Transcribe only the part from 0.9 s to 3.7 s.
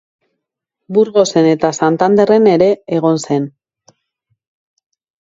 Burgosen eta Santanderren ere egon zen.